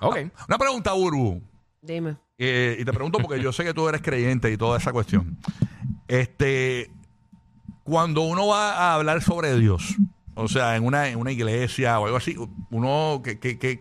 Ok. 0.00 0.16
Una 0.48 0.58
pregunta, 0.58 0.94
Uru. 0.94 1.42
Dime. 1.80 2.16
Eh, 2.38 2.76
y 2.78 2.84
te 2.84 2.92
pregunto 2.92 3.18
porque 3.18 3.40
yo 3.40 3.52
sé 3.52 3.64
que 3.64 3.74
tú 3.74 3.88
eres 3.88 4.00
creyente 4.02 4.50
y 4.50 4.56
toda 4.56 4.78
esa 4.78 4.92
cuestión. 4.92 5.38
Este, 6.08 6.90
cuando 7.84 8.22
uno 8.22 8.46
va 8.46 8.72
a 8.72 8.94
hablar 8.94 9.22
sobre 9.22 9.58
Dios, 9.58 9.96
o 10.34 10.48
sea, 10.48 10.76
en 10.76 10.84
una, 10.84 11.08
en 11.08 11.18
una 11.18 11.32
iglesia 11.32 11.98
o 12.00 12.06
algo 12.06 12.16
así, 12.16 12.36
uno, 12.70 13.20
¿qué, 13.22 13.38
qué, 13.38 13.58
qué, 13.58 13.80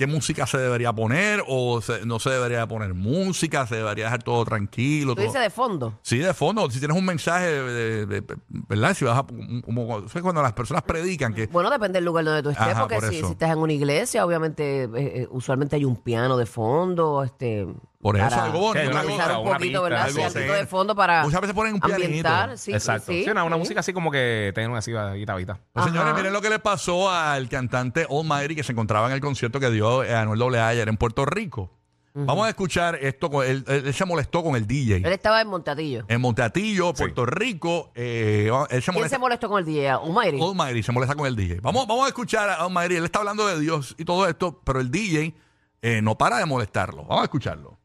qué 0.00 0.06
música 0.06 0.46
se 0.46 0.56
debería 0.56 0.94
poner? 0.94 1.44
¿O 1.46 1.82
se- 1.82 2.06
no 2.06 2.18
se 2.18 2.30
debería 2.30 2.66
poner 2.66 2.94
música? 2.94 3.66
¿Se 3.66 3.76
debería 3.76 4.04
dejar 4.06 4.22
todo 4.22 4.46
tranquilo? 4.46 5.12
Tú 5.12 5.16
todo? 5.16 5.26
dices 5.26 5.42
de 5.42 5.50
fondo. 5.50 5.98
Sí, 6.00 6.16
de 6.18 6.32
fondo, 6.32 6.70
si 6.70 6.78
tienes 6.78 6.96
un 6.96 7.04
mensaje, 7.04 7.44
de, 7.46 8.06
de- 8.06 8.20
de- 8.22 8.36
¿verdad? 8.48 8.94
Si 8.94 9.04
vas 9.04 9.18
a, 9.18 9.26
como, 9.62 10.08
¿sabes 10.08 10.22
cuando 10.22 10.40
las 10.40 10.54
personas 10.54 10.82
predican 10.84 11.34
que... 11.34 11.48
Bueno, 11.48 11.68
depende 11.68 11.98
del 11.98 12.06
lugar 12.06 12.24
donde 12.24 12.42
tú 12.42 12.48
estés, 12.48 12.68
Ajá, 12.68 12.80
porque 12.80 12.94
por 12.94 13.10
si, 13.10 13.16
eso. 13.18 13.26
si 13.26 13.32
estás 13.32 13.50
en 13.50 13.58
una 13.58 13.74
iglesia, 13.74 14.24
obviamente, 14.24 14.84
eh, 14.84 14.90
eh, 14.96 15.28
usualmente 15.30 15.76
hay 15.76 15.84
un 15.84 15.96
piano 15.96 16.38
de 16.38 16.46
fondo, 16.46 17.22
este... 17.22 17.66
Por 18.00 18.16
eso, 18.16 18.30
para 18.30 18.44
algo 18.44 18.60
bonito, 18.60 18.86
un 18.90 18.96
una 18.96 19.02
poquito, 19.02 19.58
pista, 19.58 19.80
¿verdad? 19.82 20.02
algo 20.04 20.16
Sí, 20.16 20.22
así. 20.22 20.38
algo 20.38 20.54
de 20.54 20.66
fondo 20.66 20.94
para 20.96 21.22
Muchas 21.22 21.40
veces 21.42 21.54
ponen 21.54 21.74
un 21.74 21.80
pianito. 21.80 22.06
ambientar. 22.06 22.56
Sí, 22.58 22.72
Exacto. 22.72 23.12
sí, 23.12 23.24
Sí, 23.24 23.30
una, 23.30 23.44
una 23.44 23.56
sí. 23.56 23.60
música 23.60 23.80
así 23.80 23.92
como 23.92 24.10
que 24.10 24.52
tengan 24.54 24.74
así 24.74 24.90
guitarrita. 25.16 25.54
Pues, 25.72 25.84
Ajá. 25.84 25.88
señores, 25.92 26.14
miren 26.14 26.32
lo 26.32 26.40
que 26.40 26.48
le 26.48 26.58
pasó 26.60 27.10
al 27.10 27.48
cantante 27.50 28.06
Almighty 28.10 28.54
que 28.54 28.62
se 28.62 28.72
encontraba 28.72 29.06
en 29.08 29.12
el 29.12 29.20
concierto 29.20 29.60
que 29.60 29.70
dio 29.70 30.02
eh, 30.02 30.14
Anuel 30.14 30.54
AA 30.54 30.68
ayer 30.68 30.88
en 30.88 30.96
Puerto 30.96 31.26
Rico. 31.26 31.76
Vamos 32.14 32.46
a 32.46 32.48
escuchar 32.48 32.96
esto. 33.02 33.30
con- 33.30 33.46
él, 33.46 33.64
él- 33.68 33.82
él 33.86 33.94
se 33.94 34.04
molestó 34.04 34.42
con 34.42 34.56
el 34.56 34.66
DJ. 34.66 34.96
Él 34.96 35.06
estaba 35.12 35.40
en 35.42 35.46
Montatillo. 35.48 36.04
En 36.08 36.20
Monteatillo, 36.22 36.92
Puerto 36.94 37.24
Rico. 37.26 37.92
eh, 37.94 38.50
él 38.70 38.82
se 38.82 38.90
¿Quién 38.90 38.94
molesta. 38.94 39.16
se 39.16 39.18
molestó 39.20 39.48
con 39.48 39.58
el 39.60 39.64
día? 39.66 39.94
Almighty. 39.96 40.40
Almighty 40.42 40.82
se 40.82 40.90
molesta 40.90 41.14
con 41.14 41.26
el 41.26 41.36
DJ. 41.36 41.60
Vamos, 41.60 41.86
vamos 41.86 42.06
a 42.06 42.08
escuchar 42.08 42.48
a 42.48 42.54
Almighty. 42.54 42.96
Él 42.96 43.04
está 43.04 43.20
hablando 43.20 43.46
de 43.46 43.60
Dios 43.60 43.94
y 43.98 44.04
todo 44.06 44.26
esto, 44.26 44.60
pero 44.64 44.80
el 44.80 44.90
DJ 44.90 45.34
eh, 45.82 46.00
no 46.02 46.18
para 46.18 46.38
de 46.38 46.46
molestarlo. 46.46 47.04
Vamos 47.04 47.20
a 47.20 47.24
escucharlo. 47.24 47.78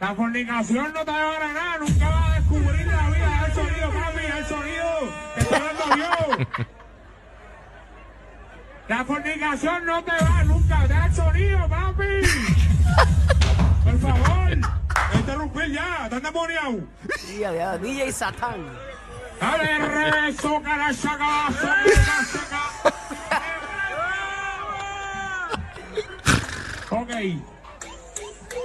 La 0.00 0.14
fornicación 0.14 0.92
no 0.92 1.04
te 1.04 1.10
va 1.10 1.36
a 1.36 1.52
nada, 1.52 1.78
nunca 1.78 2.08
vas 2.08 2.28
a 2.28 2.34
descubrir 2.40 2.86
la 2.86 3.10
vida 3.10 3.42
del 3.42 3.54
sonido, 3.54 3.90
papi, 3.90 4.24
el 4.38 4.46
sonido 4.46 5.14
que 5.34 5.40
está 5.40 5.58
dando 5.58 5.94
Dios. 5.96 6.48
La 8.88 9.04
fornicación 9.04 9.86
no 9.86 10.04
te 10.04 10.12
va 10.12 10.44
nunca, 10.44 10.86
da 10.86 11.06
el 11.06 11.14
sonido, 11.14 11.68
papi. 11.68 12.04
Por 13.84 13.98
favor, 14.00 14.58
interrumpir 15.14 15.72
ya, 15.72 16.04
estás 16.04 16.22
demoniado. 16.22 16.78
DJ 17.80 18.12
Satán. 18.12 18.66
Dale 19.40 19.78
rezo, 19.78 20.62
cara, 20.62 20.92
saca, 20.92 21.48
saca, 21.52 22.24
saca. 22.24 22.94
Ok. 26.90 27.53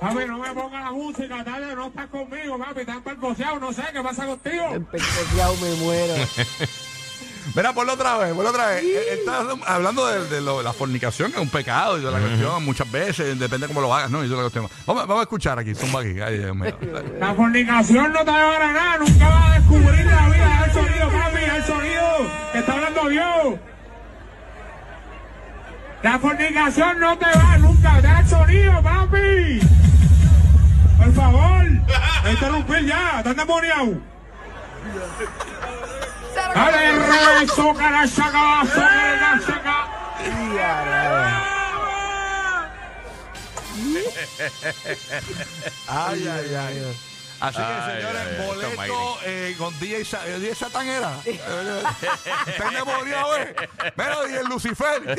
Papi, 0.00 0.24
no 0.26 0.38
me 0.38 0.48
ponga 0.54 0.80
la 0.80 0.90
música, 0.92 1.44
dale, 1.44 1.74
no 1.74 1.86
estás 1.88 2.06
conmigo, 2.06 2.58
papi, 2.58 2.80
estás 2.80 2.98
percoceado, 3.02 3.58
no 3.60 3.72
sé 3.72 3.82
qué 3.92 4.00
pasa 4.02 4.24
contigo. 4.26 4.64
Empezado 4.74 5.54
me 5.56 5.74
muero. 5.76 6.14
Mira, 7.54 7.72
ponlo 7.72 7.94
otra 7.94 8.16
vez, 8.18 8.32
ponlo 8.32 8.50
otra 8.50 8.66
vez. 8.68 8.82
Él, 8.82 8.90
él 8.90 9.18
está 9.18 9.44
hablando 9.66 10.06
de, 10.06 10.26
de 10.28 10.40
lo- 10.40 10.62
la 10.62 10.72
fornicación, 10.72 11.30
que 11.32 11.36
es 11.38 11.42
un 11.42 11.50
pecado 11.50 11.98
y 11.98 12.02
de 12.04 12.10
la 12.10 12.18
cuestión 12.18 12.64
muchas 12.64 12.90
veces, 12.90 13.38
depende 13.38 13.66
cómo 13.66 13.80
lo 13.80 13.92
hagas, 13.94 14.10
¿no? 14.10 14.24
Y 14.24 14.28
de 14.28 14.34
la 14.36 14.42
cuestión. 14.42 14.68
Vamos, 14.86 15.02
vamos 15.06 15.18
a 15.20 15.22
escuchar 15.22 15.58
aquí, 15.58 15.74
zumba 15.74 16.00
aquí. 16.00 16.20
Ay, 16.20 16.38
Dios 16.38 16.54
mío. 16.54 16.76
La 17.18 17.34
fornicación 17.34 18.12
no 18.12 18.24
te 18.24 18.30
va 18.30 18.38
a 18.38 18.58
dar 18.58 18.72
nada, 18.72 18.98
nunca 18.98 19.28
vas 19.28 19.50
a 19.50 19.54
descubrir 19.58 20.06
la 20.06 20.28
vida 20.28 20.60
del 20.62 20.72
sonido, 20.72 21.10
papi, 21.10 21.44
el 21.56 21.64
sonido 21.64 22.02
que 22.52 22.58
está 22.58 22.72
hablando 22.72 23.08
Dios. 23.08 23.58
La 26.02 26.18
fornicación 26.18 27.00
no 27.00 27.18
te 27.18 27.26
va 27.26 27.58
nunca, 27.58 28.00
da 28.00 28.20
el 28.20 28.28
sonido, 28.28 28.82
papi. 28.82 29.60
Por 31.00 31.14
favor, 31.14 31.64
interrumpir 32.30 32.84
ya, 32.86 33.18
estás 33.18 33.34
demoniado. 33.36 34.02
Dale 36.54 36.92
rezo, 36.92 37.74
cara, 37.74 38.06
saca, 38.06 38.66
saca, 38.66 39.40
saca. 39.46 39.88
Ay, 45.88 46.28
ay, 46.28 46.54
ay. 46.54 47.09
Así 47.40 47.56
que, 47.56 47.62
Ay, 47.62 47.94
señores, 47.96 48.22
ay, 48.38 48.46
boleto 48.46 49.18
eh, 49.24 49.54
con 49.58 49.78
DJ, 49.80 50.04
Sa- 50.04 50.26
eh, 50.26 50.38
DJ 50.38 50.54
Satán 50.54 50.86
era. 50.86 51.12
Endemoniado, 52.68 53.36
¿eh? 53.40 53.54
Pero, 53.96 54.28
y 54.28 54.34
el 54.34 54.46
Lucifer. 54.46 55.18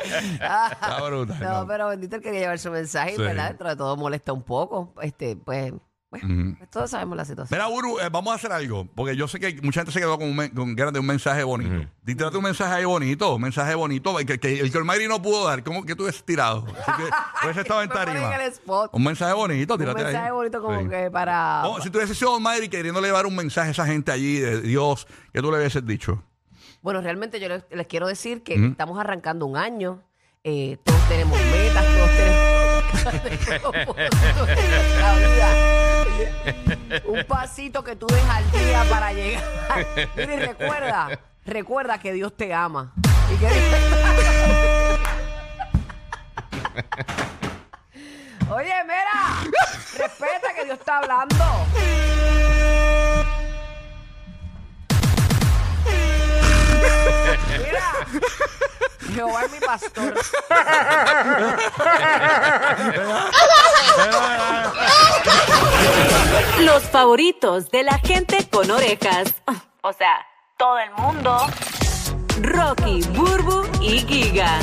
Está 0.00 1.00
brutal. 1.04 1.38
No, 1.40 1.60
no. 1.60 1.66
pero 1.66 1.88
bendito 1.88 2.16
él 2.16 2.22
quería 2.22 2.40
llevar 2.40 2.58
su 2.58 2.70
mensaje, 2.70 3.16
Sí. 3.16 3.22
¿verdad? 3.22 3.48
Dentro 3.48 3.68
de 3.68 3.76
todo 3.76 3.96
molesta 3.96 4.32
un 4.32 4.42
poco. 4.42 4.94
Este, 5.02 5.36
pues, 5.36 5.72
bueno, 6.10 6.56
pues 6.58 6.68
todos 6.70 6.90
sabemos 6.90 7.16
la 7.16 7.24
situación. 7.24 7.56
Mira, 7.56 7.68
Uru, 7.68 8.00
eh, 8.00 8.08
vamos 8.10 8.32
a 8.32 8.34
hacer 8.34 8.50
algo. 8.50 8.84
Porque 8.96 9.14
yo 9.14 9.28
sé 9.28 9.38
que 9.38 9.60
mucha 9.62 9.80
gente 9.80 9.92
se 9.92 10.00
quedó 10.00 10.18
con, 10.18 10.28
un, 10.28 10.36
men- 10.36 10.50
con 10.50 10.74
ganas 10.74 10.92
de 10.92 10.98
un 10.98 11.06
mensaje 11.06 11.44
bonito. 11.44 11.88
Di- 12.02 12.16
Tírate 12.16 12.36
un 12.36 12.42
mensaje 12.42 12.74
ahí 12.74 12.84
bonito, 12.84 13.36
un 13.36 13.42
mensaje 13.42 13.74
bonito. 13.76 14.16
Que, 14.16 14.38
que 14.40 14.58
el 14.60 14.72
que 14.72 15.08
no 15.08 15.22
pudo 15.22 15.46
dar, 15.46 15.62
¿cómo 15.62 15.84
que 15.86 15.94
tú 15.94 16.02
hubieses 16.02 16.24
tirado? 16.24 16.66
Así 16.66 17.02
que 17.02 17.10
hubiese 17.44 17.60
estado 17.60 17.82
en 17.82 17.88
Me 17.88 17.94
ponen 17.94 18.12
tarima. 18.14 18.34
en 18.34 18.40
el 18.40 18.48
spot. 18.52 18.90
Un 18.92 19.04
mensaje 19.04 19.32
bonito, 19.34 19.74
Un 19.74 19.80
tírate 19.80 20.02
mensaje 20.02 20.26
ahí. 20.26 20.32
bonito 20.32 20.60
como 20.60 20.80
Sí. 20.82 20.88
que 20.88 21.10
para... 21.12 21.62
Oh, 21.68 21.80
si 21.80 21.90
tú 21.90 21.98
hubieses 21.98 22.18
sido 22.18 22.34
Almighty 22.34 22.68
queriendo 22.68 23.00
llevar 23.00 23.26
un 23.26 23.36
mensaje 23.36 23.68
a 23.68 23.70
esa 23.70 23.86
gente 23.86 24.10
allí 24.10 24.38
de 24.40 24.62
Dios, 24.62 25.06
¿qué 25.32 25.40
tú 25.40 25.52
le 25.52 25.58
hubieses 25.58 25.86
dicho? 25.86 26.22
Bueno, 26.82 27.00
realmente 27.02 27.38
yo 27.38 27.48
les, 27.48 27.62
les 27.70 27.86
quiero 27.86 28.08
decir 28.08 28.42
que 28.42 28.54
estamos 28.54 28.98
arrancando 28.98 29.46
un 29.46 29.56
año. 29.56 30.02
eh, 30.42 30.76
todos 30.82 31.08
tenemos 31.08 31.38
metas, 31.38 31.84
todos 31.96 32.10
tenemos 32.16 32.50
vida. 34.10 35.66
Un 37.06 37.24
pasito 37.24 37.82
que 37.84 37.96
tú 37.96 38.06
des 38.06 38.24
al 38.24 38.50
día 38.50 38.84
para 38.88 39.12
llegar. 39.12 39.42
Mira, 40.16 40.34
y 40.34 40.40
recuerda, 40.40 41.20
recuerda 41.44 41.98
que 41.98 42.12
Dios 42.12 42.34
te 42.36 42.54
ama. 42.54 42.92
Y 43.32 43.36
que 43.36 43.48
Oye, 48.50 48.74
mira, 48.84 49.44
respeta 49.96 50.52
que 50.52 50.64
Dios 50.64 50.76
está 50.76 50.98
hablando. 50.98 51.36
Mira, 57.58 57.92
Jehová 59.14 59.44
es 59.44 59.52
mi 59.52 59.60
pastor. 59.60 60.14
Los 66.60 66.82
favoritos 66.84 67.70
de 67.70 67.82
la 67.82 67.98
gente 67.98 68.48
con 68.50 68.70
orejas. 68.70 69.34
O 69.82 69.92
sea, 69.92 70.26
todo 70.56 70.78
el 70.78 70.90
mundo. 70.92 71.36
Rocky, 72.42 73.02
Burbu 73.14 73.66
y 73.82 74.00
Giga. 74.00 74.58